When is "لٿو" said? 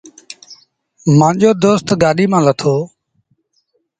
2.45-2.75